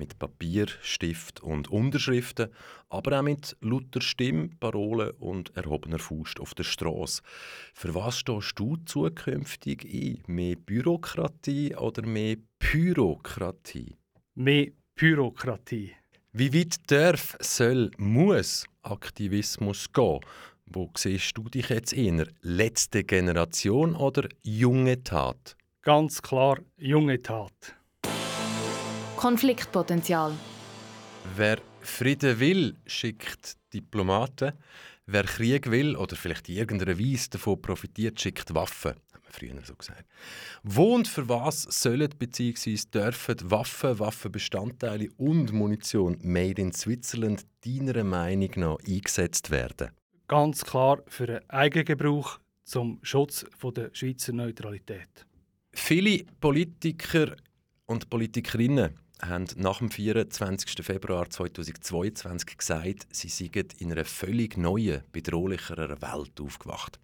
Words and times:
Mit 0.00 0.18
Papier, 0.18 0.66
Stift 0.80 1.42
und 1.42 1.68
Unterschriften, 1.70 2.48
aber 2.88 3.18
auch 3.18 3.22
mit 3.22 3.54
lauter 3.60 4.00
Stimme, 4.00 4.48
Parolen 4.58 5.10
und 5.18 5.54
erhobener 5.54 5.98
Faust 5.98 6.40
auf 6.40 6.54
der 6.54 6.64
Straße. 6.64 7.20
Für 7.74 7.94
was 7.94 8.18
stehst 8.20 8.58
du 8.58 8.78
zukünftig 8.86 9.84
ein? 9.84 10.22
Mehr 10.26 10.56
Bürokratie 10.56 11.76
oder 11.76 12.00
mehr 12.06 12.38
Pyrokratie? 12.58 13.98
Mehr 14.36 14.68
Bürokratie. 14.94 15.92
Wie 16.32 16.54
weit 16.54 16.76
darf, 16.90 17.36
soll, 17.38 17.90
muss 17.98 18.64
Aktivismus 18.80 19.92
gehen? 19.92 20.20
Wo 20.64 20.90
siehst 20.96 21.36
du 21.36 21.42
dich 21.50 21.68
jetzt 21.68 21.92
eher? 21.92 22.26
Letzte 22.40 23.04
Generation 23.04 23.94
oder 23.94 24.26
junge 24.42 25.04
Tat? 25.04 25.58
Ganz 25.82 26.22
klar 26.22 26.58
junge 26.78 27.20
Tat. 27.20 27.76
Konfliktpotenzial. 29.20 30.32
Wer 31.36 31.58
Frieden 31.82 32.40
will, 32.40 32.78
schickt 32.86 33.58
Diplomaten. 33.70 34.54
Wer 35.04 35.24
Krieg 35.24 35.70
will 35.70 35.94
oder 35.94 36.16
vielleicht 36.16 36.48
in 36.48 36.56
irgendeiner 36.56 36.98
Weise 36.98 37.28
davon 37.28 37.60
profitiert, 37.60 38.18
schickt 38.18 38.54
Waffen. 38.54 38.92
Hat 39.12 39.22
man 39.22 39.30
früher 39.30 39.62
so 39.62 39.74
gesagt. 39.74 40.06
Wo 40.62 40.94
und 40.94 41.06
für 41.06 41.28
was 41.28 41.64
sollen 41.64 42.08
bzw. 42.18 42.78
dürfen 42.94 43.36
Waffen, 43.50 43.98
Waffenbestandteile 43.98 45.10
und 45.18 45.52
Munition 45.52 46.16
made 46.22 46.62
in 46.62 46.72
Switzerland 46.72 47.44
deiner 47.62 48.02
Meinung 48.04 48.52
nach 48.56 48.78
eingesetzt 48.88 49.50
werden? 49.50 49.90
Ganz 50.28 50.64
klar 50.64 51.02
für 51.08 51.28
einen 51.28 51.50
Eigengebrauch 51.50 52.38
zum 52.64 52.98
Schutz 53.02 53.44
der 53.76 53.90
Schweizer 53.92 54.32
Neutralität. 54.32 55.26
Viele 55.72 56.24
Politiker 56.40 57.36
und 57.84 58.08
Politikerinnen 58.08 58.98
haben 59.22 59.46
nach 59.56 59.78
dem 59.78 59.90
24. 59.90 60.84
Februar 60.84 61.28
2022 61.28 62.58
gesagt, 62.58 63.06
sie 63.10 63.28
seien 63.28 63.68
in 63.78 63.92
einer 63.92 64.04
völlig 64.04 64.56
neuen, 64.56 65.02
bedrohlicheren 65.12 66.00
Welt 66.02 66.40
aufgewacht. 66.40 66.98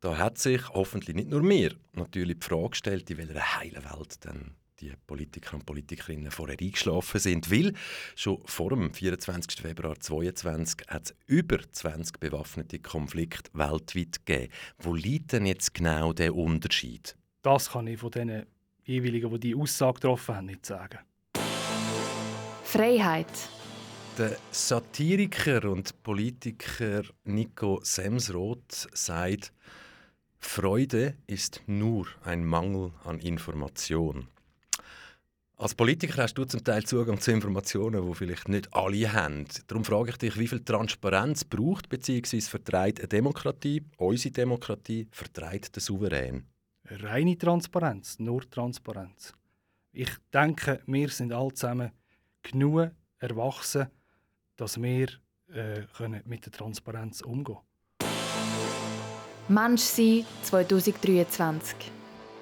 Da 0.00 0.16
hat 0.16 0.38
sich 0.38 0.68
hoffentlich 0.70 1.16
nicht 1.16 1.28
nur 1.28 1.42
mir 1.42 1.74
natürlich 1.94 2.38
die 2.38 2.46
Frage 2.46 2.70
gestellt, 2.70 3.10
in 3.10 3.18
welcher 3.18 3.58
heilen 3.58 3.84
Welt 3.84 4.24
denn 4.24 4.54
die 4.80 4.92
Politiker 5.06 5.54
und 5.54 5.66
Politikerinnen 5.66 6.30
vorher 6.30 6.56
eingeschlafen 6.60 7.18
sind. 7.18 7.50
Weil 7.50 7.72
schon 8.14 8.40
vor 8.44 8.70
dem 8.70 8.92
24. 8.92 9.60
Februar 9.60 9.98
2022 9.98 10.86
hat 10.88 11.06
es 11.06 11.16
über 11.26 11.58
20 11.70 12.20
bewaffnete 12.20 12.78
Konflikte 12.78 13.50
weltweit 13.54 14.24
gegeben. 14.24 14.52
Wo 14.78 14.94
liegt 14.94 15.32
denn 15.32 15.46
jetzt 15.46 15.74
genau 15.74 16.12
der 16.12 16.34
Unterschied? 16.34 17.16
Das 17.42 17.70
kann 17.70 17.86
ich 17.86 17.98
von 17.98 18.10
den 18.10 18.46
jeweiligen, 18.84 19.30
die 19.32 19.40
die 19.40 19.54
Aussage 19.54 19.94
getroffen 19.94 20.34
haben, 20.36 20.46
nicht 20.46 20.66
sagen. 20.66 20.98
Freiheit. 22.70 23.48
Der 24.18 24.36
Satiriker 24.50 25.70
und 25.70 26.02
Politiker 26.02 27.02
Nico 27.24 27.80
Semsroth 27.82 28.88
sagt, 28.92 29.54
Freude 30.38 31.14
ist 31.26 31.62
nur 31.66 32.08
ein 32.24 32.44
Mangel 32.44 32.92
an 33.04 33.20
Information. 33.20 34.28
Als 35.56 35.74
Politiker 35.74 36.24
hast 36.24 36.34
du 36.34 36.44
zum 36.44 36.62
Teil 36.62 36.84
Zugang 36.84 37.18
zu 37.18 37.30
Informationen, 37.30 38.06
die 38.06 38.14
vielleicht 38.14 38.50
nicht 38.50 38.74
alle 38.74 39.14
haben. 39.14 39.46
Darum 39.66 39.86
frage 39.86 40.10
ich 40.10 40.18
dich, 40.18 40.38
wie 40.38 40.46
viel 40.46 40.62
Transparenz 40.62 41.44
braucht 41.44 41.88
bzw. 41.88 42.42
vertreibt 42.42 42.98
eine 42.98 43.08
Demokratie, 43.08 43.82
unsere 43.96 44.32
Demokratie, 44.32 45.08
vertreibt 45.10 45.74
der 45.74 45.80
Souverän? 45.80 46.44
Reine 46.84 47.38
Transparenz, 47.38 48.18
nur 48.18 48.42
Transparenz. 48.50 49.32
Ich 49.90 50.10
denke, 50.34 50.82
wir 50.86 51.08
sind 51.08 51.32
alle 51.32 51.54
zusammen 51.54 51.92
genug 52.42 52.90
erwachsen, 53.18 53.88
dass 54.56 54.80
wir 54.80 55.08
äh, 55.48 55.82
können 55.96 56.22
mit 56.26 56.44
der 56.46 56.52
Transparenz 56.52 57.20
umgehen 57.20 57.58
Mensch 59.50 59.80
sein 59.80 60.26
2023. 60.42 61.90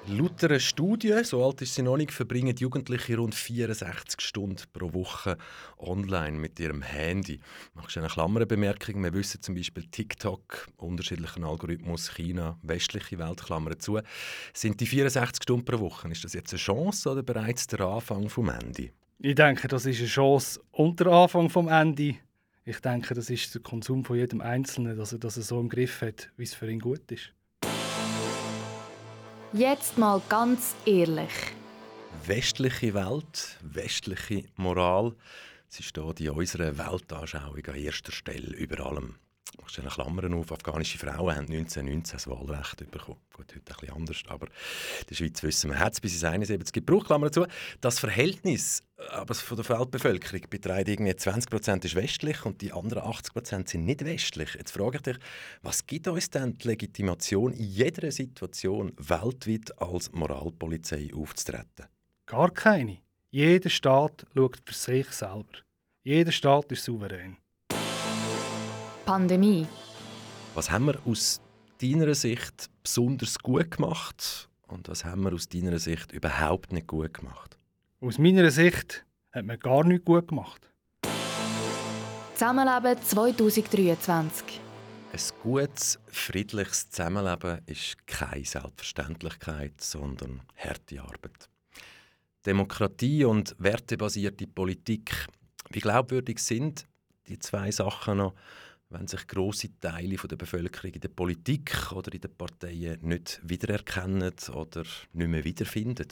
Laut 0.09 0.43
einer 0.43 0.59
Studie, 0.59 1.17
so 1.23 1.45
alt 1.45 1.61
ist 1.61 1.75
sie 1.75 1.81
noch 1.81 1.95
nicht, 1.95 2.11
verbringen 2.11 2.55
Jugendliche 2.57 3.17
rund 3.17 3.33
64 3.33 4.19
Stunden 4.19 4.61
pro 4.73 4.93
Woche 4.93 5.37
online 5.77 6.37
mit 6.37 6.59
ihrem 6.59 6.81
Handy. 6.81 7.39
Machst 7.75 7.95
du 7.95 8.01
eine 8.01 8.09
Klammerbemerkung? 8.09 9.01
Wir 9.03 9.13
wissen 9.13 9.41
zum 9.41 9.55
Beispiel 9.55 9.83
TikTok, 9.83 10.67
unterschiedlichen 10.77 11.45
Algorithmus, 11.45 12.13
China, 12.13 12.57
westliche 12.61 13.19
Welt, 13.19 13.41
Klammern 13.41 13.79
zu. 13.79 13.99
Sind 14.53 14.81
die 14.81 14.85
64 14.85 15.43
Stunden 15.43 15.63
pro 15.63 15.79
Woche, 15.79 16.09
ist 16.09 16.25
das 16.25 16.33
jetzt 16.33 16.51
eine 16.51 16.59
Chance 16.59 17.09
oder 17.09 17.23
bereits 17.23 17.67
der 17.67 17.81
Anfang 17.81 18.27
vom 18.29 18.49
Ende? 18.49 18.91
Ich 19.19 19.33
denke, 19.33 19.67
das 19.67 19.87
ist 19.87 19.97
eine 19.97 20.07
Chance 20.07 20.61
und 20.69 20.99
der 20.99 21.07
Anfang 21.07 21.49
vom 21.49 21.67
Ende. 21.69 22.17
Ich 22.65 22.79
denke, 22.81 23.15
das 23.15 23.31
ist 23.31 23.51
der 23.55 23.63
Konsum 23.63 24.05
von 24.05 24.15
jedem 24.15 24.41
Einzelnen, 24.41 24.95
dass 24.95 25.11
er 25.11 25.17
das 25.17 25.33
so 25.33 25.59
im 25.59 25.69
Griff 25.69 26.01
hat, 26.01 26.29
wie 26.37 26.43
es 26.43 26.53
für 26.53 26.69
ihn 26.69 26.79
gut 26.79 27.11
ist. 27.11 27.33
Jetzt 29.53 29.97
mal 29.97 30.21
ganz 30.29 30.75
ehrlich. 30.85 31.31
Westliche 32.27 32.93
Welt, 32.93 33.57
westliche 33.63 34.43
Moral, 34.55 35.15
sie 35.67 35.81
steht 35.81 36.19
in 36.19 36.29
unserer 36.29 36.77
Weltanschauung 36.77 37.65
an 37.65 37.75
erster 37.75 38.11
Stelle 38.11 38.55
über 38.55 38.85
allem. 38.85 39.15
Ich 39.65 39.73
stelle 39.73 39.89
Klammern 39.89 40.33
auf, 40.33 40.51
afghanische 40.51 40.97
Frauen 40.97 41.35
haben 41.35 41.47
1919 41.51 42.17
das 42.17 42.27
Wahlrecht 42.27 42.89
bekommen. 42.91 43.19
Gut, 43.33 43.47
heute 43.55 43.55
ein 43.55 43.63
bisschen 43.63 43.95
anders, 43.95 44.23
aber 44.27 44.45
in 44.45 45.07
der 45.09 45.15
Schweiz 45.15 45.41
wissen 45.41 45.71
wir, 45.71 45.79
hat 45.79 45.93
es 45.93 46.01
bis 46.01 46.13
ins 46.13 46.23
71 46.23 46.71
gebraucht, 46.73 47.07
Klammern 47.07 47.29
dazu. 47.29 47.47
Das 47.81 47.99
Verhältnis 47.99 48.83
aber 49.11 49.33
von 49.33 49.57
der 49.57 49.69
Weltbevölkerung 49.69 50.41
beträgt 50.49 50.89
irgendwie 50.89 51.11
20% 51.11 51.85
ist 51.85 51.95
westlich 51.95 52.45
und 52.45 52.61
die 52.61 52.71
anderen 52.71 53.03
80% 53.03 53.69
sind 53.69 53.85
nicht 53.85 54.05
westlich. 54.05 54.55
Jetzt 54.55 54.71
frage 54.71 54.97
ich 54.97 55.03
dich, 55.03 55.17
was 55.61 55.85
gibt 55.85 56.07
uns 56.07 56.29
denn 56.29 56.57
die 56.57 56.67
Legitimation, 56.67 57.53
in 57.53 57.65
jeder 57.65 58.11
Situation 58.11 58.93
weltweit 58.97 59.79
als 59.81 60.11
Moralpolizei 60.11 61.09
aufzutreten? 61.15 61.87
Gar 62.25 62.51
keine. 62.51 62.99
Jeder 63.31 63.69
Staat 63.69 64.25
schaut 64.33 64.59
für 64.65 64.73
sich 64.73 65.09
selber. 65.11 65.45
Jeder 66.03 66.31
Staat 66.31 66.71
ist 66.71 66.83
souverän. 66.83 67.37
Pandemie. 69.05 69.67
Was 70.53 70.71
haben 70.71 70.85
wir 70.85 70.99
aus 71.05 71.41
deiner 71.81 72.13
Sicht 72.15 72.69
besonders 72.81 73.37
gut 73.39 73.71
gemacht 73.71 74.49
und 74.67 74.89
was 74.89 75.05
haben 75.05 75.23
wir 75.23 75.33
aus 75.33 75.47
deiner 75.47 75.79
Sicht 75.79 76.11
überhaupt 76.11 76.71
nicht 76.71 76.87
gut 76.87 77.13
gemacht? 77.13 77.57
Aus 77.99 78.19
meiner 78.19 78.51
Sicht 78.51 79.07
hat 79.31 79.45
man 79.45 79.57
gar 79.57 79.83
nichts 79.83 80.05
gut 80.05 80.27
gemacht. 80.27 80.69
Zusammenleben 82.35 83.01
2023. 83.01 84.61
Ein 85.11 85.19
gutes, 85.41 85.97
friedliches 86.05 86.91
Zusammenleben 86.91 87.59
ist 87.65 88.05
keine 88.05 88.45
Selbstverständlichkeit, 88.45 89.81
sondern 89.81 90.43
harte 90.57 91.01
Arbeit. 91.01 91.49
Demokratie 92.45 93.25
und 93.25 93.55
wertebasierte 93.57 94.45
Politik. 94.45 95.25
Wie 95.71 95.79
glaubwürdig 95.79 96.37
sind 96.37 96.85
die 97.27 97.39
zwei 97.39 97.71
Sachen 97.71 98.19
noch, 98.19 98.35
wenn 98.91 99.07
sich 99.07 99.25
große 99.25 99.79
Teile 99.79 100.17
der 100.17 100.35
Bevölkerung 100.35 100.93
in 100.93 101.01
der 101.01 101.09
Politik 101.09 101.91
oder 101.91 102.13
in 102.13 102.21
den 102.21 102.37
Parteien 102.37 102.99
nicht 103.01 103.41
wiedererkennen 103.43 104.35
oder 104.53 104.83
nicht 105.13 105.29
mehr 105.29 105.43
wiederfinden? 105.43 106.07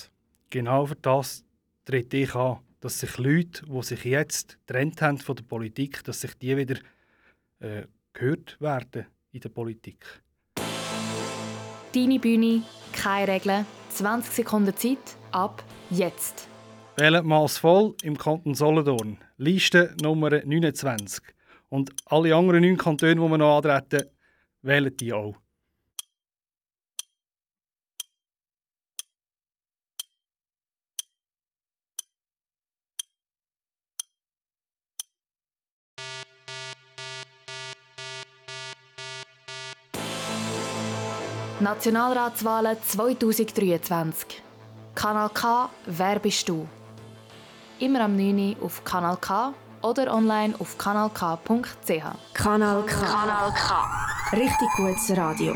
Genau 0.49 0.87
für 0.87 0.95
das 0.95 1.44
trete 1.85 2.17
ich 2.17 2.35
an, 2.35 2.57
dass 2.81 2.99
sich 2.99 3.17
Leute, 3.17 3.65
die 3.65 3.83
sich 3.83 4.03
jetzt 4.03 4.57
getrennt 4.67 5.01
haben 5.01 5.17
von 5.17 5.35
der 5.35 5.43
Politik, 5.43 6.03
dass 6.03 6.21
sich 6.21 6.33
die 6.35 6.57
wieder 6.57 6.75
äh, 7.59 7.83
gehört 8.13 8.59
werden 8.59 9.05
in 9.31 9.39
der 9.39 9.49
Politik. 9.49 10.05
Deine 11.93 12.19
Bühne, 12.19 12.63
keine 12.91 13.33
Regeln, 13.33 13.65
20 13.89 14.33
Sekunden 14.33 14.75
Zeit, 14.75 15.17
ab 15.31 15.63
jetzt. 15.89 16.49
Wählen 16.97 17.25
Maß 17.25 17.57
voll 17.57 17.95
im 18.03 18.17
Kanton 18.17 18.55
Solothurn. 18.55 19.17
Liste 19.37 19.95
Nummer 20.01 20.29
29. 20.29 21.23
Und 21.69 21.91
alle 22.05 22.35
anderen 22.35 22.61
neun 22.61 22.77
Kantone, 22.77 23.15
die 23.15 23.21
wir 23.21 23.37
noch 23.37 23.57
antreten, 23.57 24.09
wählen 24.61 24.95
die 24.95 25.13
auch. 25.13 25.35
Nationalratswahlen 41.60 42.75
2023. 42.86 44.42
Kanal 44.94 45.30
K, 45.30 45.69
wer 45.86 46.19
bist 46.19 46.50
du? 46.50 46.68
Immer 47.80 48.02
am 48.02 48.18
9. 48.18 48.57
Uhr 48.60 48.66
auf 48.66 48.84
Kanal 48.84 49.16
K 49.16 49.54
oder 49.81 50.13
online 50.13 50.54
auf 50.60 50.78
kanalk.ch. 50.78 52.04
Kanal 52.34 52.84
K. 52.84 53.06
Kanal 53.06 53.54
K. 53.54 54.36
Richtig 54.36 54.69
gutes 54.75 55.16
Radio. 55.16 55.56